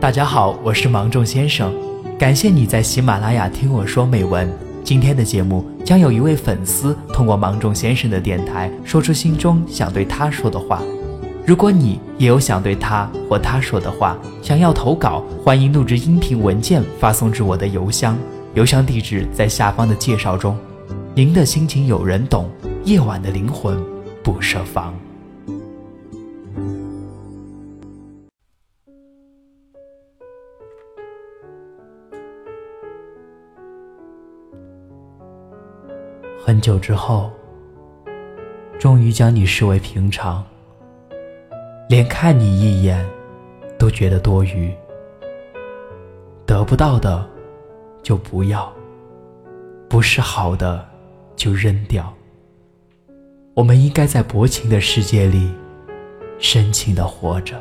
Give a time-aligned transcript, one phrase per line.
[0.00, 1.74] 大家好，我是芒种先生，
[2.16, 4.48] 感谢你在喜马拉雅听我说美文。
[4.84, 10.80] 今天的节目将有一位粉丝通过芒种先生的电台说出心中想对他说的话。
[11.44, 18.16] 如果你也有想对他或他说的话，想要投稿，欢迎录制音频文件发送至我的邮箱，
[18.54, 20.56] 邮箱地址在下方的介绍中。
[21.12, 22.48] 您的心情有人懂，
[22.84, 23.76] 夜晚的灵魂
[24.22, 24.94] 不设防。
[36.48, 37.30] 很久之后，
[38.78, 40.42] 终于将你视为平常。
[41.90, 43.06] 连看你一眼，
[43.78, 44.72] 都觉得多余。
[46.46, 47.28] 得不到的，
[48.02, 48.62] 就不要；
[49.90, 50.82] 不是好的，
[51.36, 52.10] 就扔掉。
[53.52, 55.52] 我们应该在薄情的世界里，
[56.38, 57.60] 深情的活着。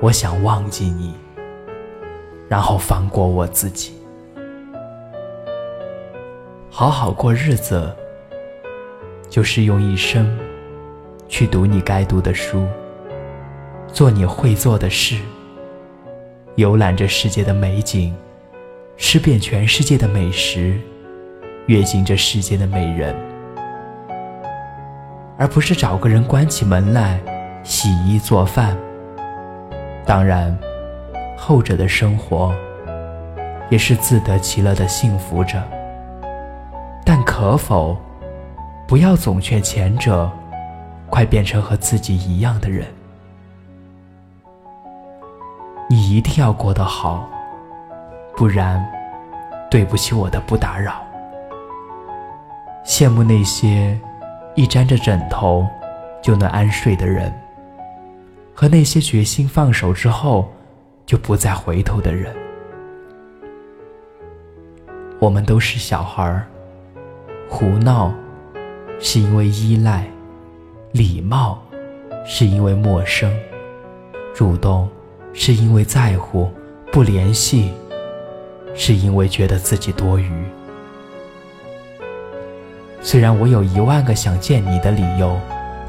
[0.00, 1.14] 我想忘记你，
[2.48, 3.92] 然后放过我自己，
[6.82, 7.94] 好好过日子，
[9.30, 10.36] 就是用一生。
[11.28, 12.66] 去读你该读的书，
[13.86, 15.14] 做你会做的事，
[16.56, 18.12] 游览这世界的美景，
[18.96, 20.76] 吃遍全世界的美食，
[21.66, 23.14] 阅尽这世界的美人，
[25.38, 27.20] 而不是找个人关起门来
[27.62, 28.76] 洗衣做饭。
[30.04, 30.58] 当然，
[31.36, 32.52] 后者的生活
[33.70, 35.62] 也是自得其乐的幸福着，
[37.04, 37.96] 但可否
[38.86, 40.30] 不要总劝前者？
[41.10, 42.86] 快变成和自己一样的人，
[45.90, 47.28] 你一定要过得好，
[48.34, 48.82] 不然
[49.70, 51.02] 对不起我的不打扰。
[52.82, 54.00] 羡慕那些
[54.54, 55.66] 一沾着枕头
[56.22, 57.30] 就能安睡的人，
[58.54, 60.50] 和那些决心放手之后
[61.04, 62.34] 就不再回头的人。
[65.20, 66.46] 我们都是小孩儿，
[67.54, 68.10] 胡闹
[68.98, 70.06] 是因为依赖。
[70.92, 71.58] 礼貌，
[72.24, 73.30] 是因为陌生；
[74.34, 74.88] 主动，
[75.34, 76.50] 是因为在乎；
[76.90, 77.70] 不联系，
[78.74, 80.32] 是因为觉得自己多余。
[83.02, 85.38] 虽然我有一万个想见你的理由，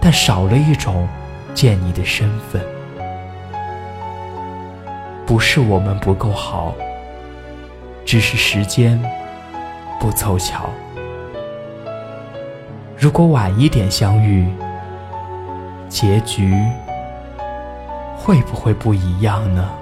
[0.00, 1.08] 但少了一种
[1.54, 2.60] 见你的身份。
[5.24, 6.74] 不是我们不够好，
[8.04, 9.00] 只是时间
[10.00, 10.68] 不凑巧。
[13.02, 14.46] 如果晚一点相遇。
[15.92, 16.54] 结局
[18.16, 19.81] 会不会不一样呢？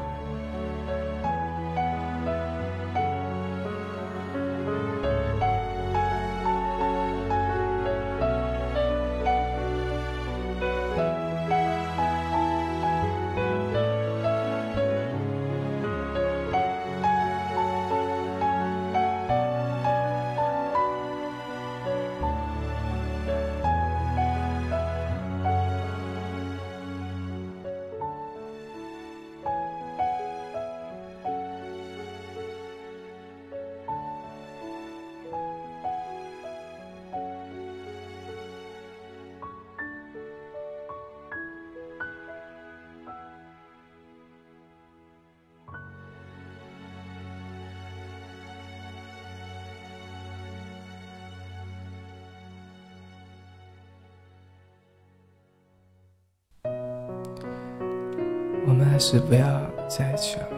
[59.00, 59.42] 是不要
[59.88, 60.56] 在一起了吧。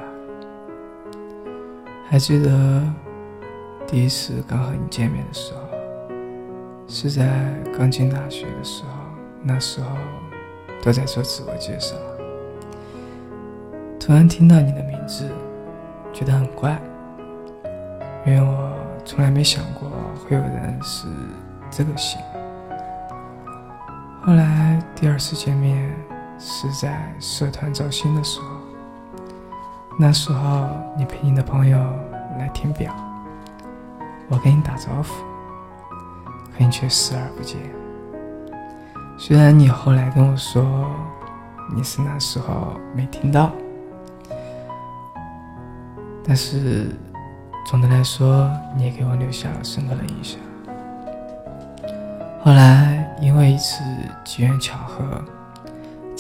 [2.08, 2.82] 还记得
[3.86, 5.60] 第一次刚和你见面的时候，
[6.88, 7.25] 是在
[7.78, 8.88] 刚进大学的时候，
[9.42, 9.97] 那时候
[10.82, 11.94] 都在做自我介绍。
[14.00, 15.31] 突然听到你的名字，
[16.12, 16.76] 觉得很怪，
[18.26, 19.88] 因为我从来没想过
[20.19, 21.06] 会有人是
[21.70, 22.20] 这个姓。
[24.20, 25.94] 后来第二次见面。
[26.44, 28.47] 是在社团招新的时候，
[29.96, 31.78] 那时候你陪你的朋友
[32.37, 32.93] 来填表，
[34.28, 35.22] 我跟你打招呼，
[36.58, 37.61] 可你却视而不见。
[39.17, 40.90] 虽然你后来跟我说
[41.72, 43.52] 你是那时候没听到，
[46.26, 46.90] 但是
[47.64, 50.40] 总的来说，你也给我留下了深刻的印象。
[52.43, 53.84] 后来因为一次
[54.25, 55.22] 机缘巧合。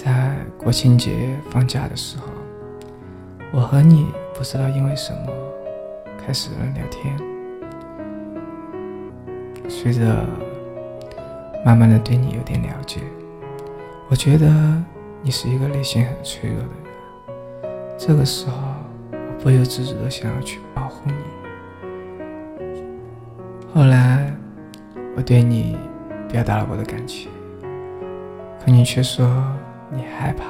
[0.04, 2.24] 在国庆节放假的时候，
[3.52, 5.32] 我和你不知道因为什么
[6.18, 7.16] 开始了聊天。
[9.68, 10.26] 随着
[11.64, 13.00] 慢慢的对你有点了解，
[14.08, 14.52] 我觉得
[15.22, 16.74] 你是一个内心很脆弱的人。
[17.96, 18.56] 这个时候，
[19.12, 21.14] 我不由自主的想要去保护你。
[23.72, 24.34] 后来，
[25.16, 25.78] 我对你
[26.28, 27.30] 表达了我的感情，
[28.64, 29.24] 可你却说
[29.94, 30.44] 你害怕，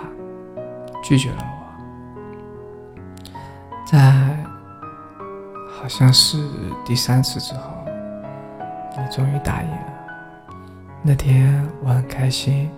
[1.03, 1.47] 拒绝了我。
[3.85, 4.37] 在
[5.69, 6.39] 好像是
[6.85, 7.73] 第三次之后，
[8.97, 9.93] 你终于答应了。
[11.03, 12.71] 那天我很开心，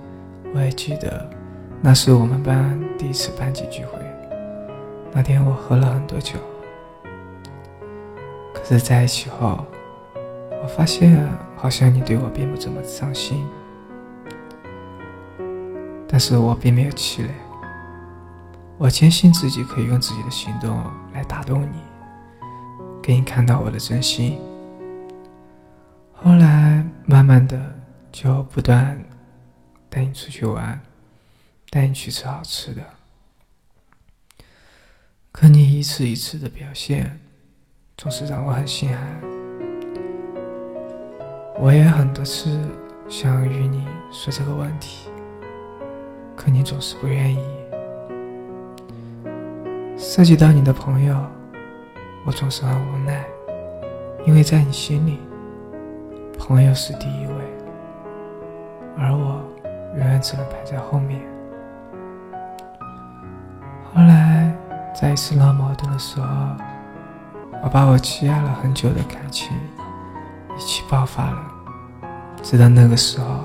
[0.54, 1.28] 我还记得，
[1.82, 3.98] 那是我们班第一次班级聚会。
[5.12, 6.38] 那天我喝了很多酒，
[8.54, 9.64] 可是在一起后，
[10.62, 13.46] 我发现好像你对我并不怎么上心。
[16.14, 17.30] 但是我并没有气馁，
[18.78, 20.80] 我坚信自己可以用自己的行动
[21.12, 21.82] 来打动你，
[23.02, 24.38] 给你看到我的真心。
[26.12, 27.58] 后来慢慢的。
[28.12, 28.96] 就不断
[29.88, 30.80] 带你出去玩，
[31.68, 32.80] 带你去吃好吃的。
[35.32, 37.18] 可你一次一次的表现，
[37.96, 39.20] 总是让我很心寒。
[41.58, 42.56] 我也很多次
[43.08, 45.08] 想与你说这个问题，
[46.44, 47.38] 可你总是不愿意。
[49.96, 51.16] 涉及到你的朋友，
[52.26, 53.24] 我总是很无奈，
[54.26, 55.18] 因为在你心里，
[56.38, 57.32] 朋友是第一位。
[58.98, 59.42] 而我
[59.96, 61.18] 永远只能排在后面。
[63.94, 64.54] 后来，
[64.94, 66.26] 在一次闹矛盾的时候，
[67.62, 69.56] 我把我积压了很久的感情
[70.58, 71.42] 一起爆发了。
[72.42, 73.40] 直到那个时候，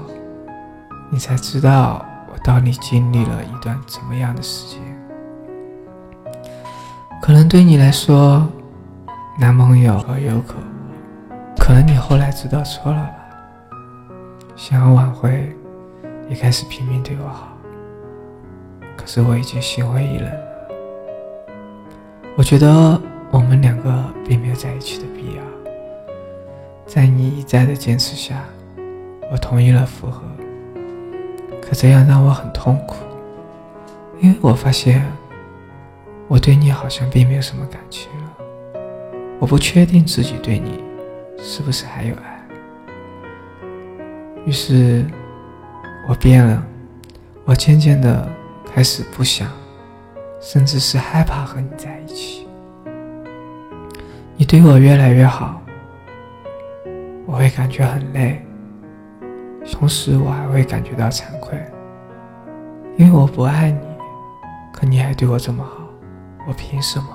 [1.10, 2.06] 你才知道
[2.50, 4.81] 到你经历了一段怎么样的时间。
[7.22, 8.44] 可能对你来说，
[9.38, 11.30] 男朋友可有可无，
[11.60, 13.12] 可能你后来知道错了吧。
[14.56, 15.56] 想要挽回，
[16.28, 17.56] 也开始拼命对我好。
[18.98, 20.42] 可是我已经心灰意冷了。
[22.36, 23.00] 我觉得
[23.30, 25.44] 我们两个并没有在一起的必要。
[26.88, 28.44] 在你一再的坚持下，
[29.31, 30.24] 我同意了复合。
[31.61, 32.95] 可这样让我很痛苦，
[34.19, 35.06] 因为我发现
[36.27, 38.79] 我对你好像并没有什么感情了。
[39.39, 40.83] 我不确定自己对你
[41.38, 42.39] 是不是还有爱。
[44.45, 45.06] 于是，
[46.07, 46.63] 我变了，
[47.45, 48.27] 我渐渐的
[48.73, 49.47] 开始不想，
[50.41, 52.47] 甚至是害怕和你在一起。
[54.35, 55.62] 你对我越来越好，
[57.25, 58.41] 我会感觉很累，
[59.71, 61.57] 同时我还会感觉到惭愧，
[62.97, 63.79] 因为我不爱你，
[64.73, 65.83] 可你还对我这么好，
[66.47, 67.06] 我凭什么？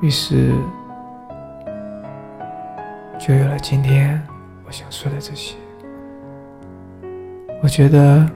[0.00, 0.52] 于是，
[3.18, 4.22] 就有了今天。
[4.66, 5.56] 我想说的这些，
[7.62, 8.26] 我觉得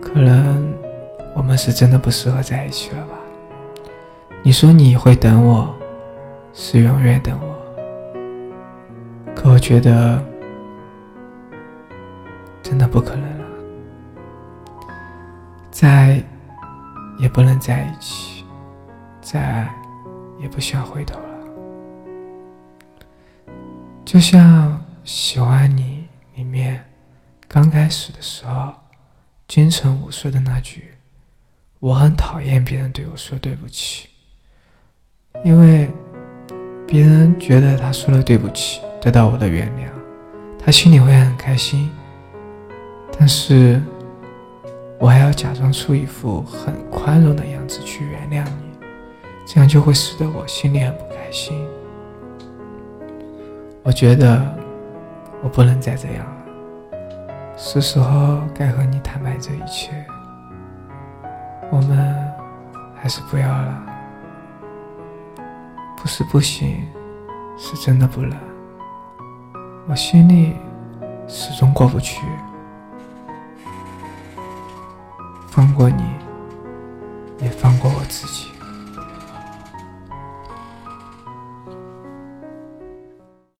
[0.00, 0.74] 可能
[1.34, 3.14] 我们是真的不适合在一起了吧？
[4.42, 5.74] 你说你会等我，
[6.52, 7.48] 是永远等我，
[9.34, 10.22] 可我觉得
[12.62, 13.46] 真的不可能了，
[15.70, 16.22] 再
[17.18, 18.44] 也不能在一起，
[19.20, 19.68] 再
[20.40, 21.38] 也不想回头了，
[24.04, 24.80] 就像。
[25.04, 26.06] 喜欢你
[26.36, 26.84] 里面，
[27.48, 28.72] 刚开始的时候，
[29.48, 30.92] 金城武说的那句
[31.82, 34.08] ：“我很讨厌别人对我说对不起，
[35.44, 35.90] 因为
[36.86, 39.90] 别人觉得他说了对不起，得到我的原谅，
[40.56, 41.90] 他心里会很开心。
[43.22, 43.80] 但是，
[44.98, 48.84] 我还要假装出一副很宽容的样子去原谅你，
[49.46, 51.56] 这样就会使得我心里很不开心。
[53.84, 54.44] 我觉得。”
[55.40, 59.92] 我不能再这样了，是时候该和你坦白这一切。
[61.70, 62.14] 我们
[62.94, 63.82] 还是不要了，
[65.96, 66.88] 不是不行，
[67.56, 68.36] 是真的不能。
[69.88, 70.56] 我心里
[71.28, 72.24] 始终过不去，
[75.54, 76.02] 放过你，
[77.42, 78.51] 也放过我自己。